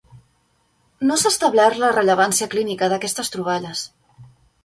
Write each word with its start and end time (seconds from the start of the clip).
No 1.09 1.17
s'ha 1.23 1.31
establert 1.33 1.77
la 1.83 1.91
rellevància 1.97 2.49
clínica 2.55 2.89
d'aquestes 2.95 3.29
troballes. 3.35 3.85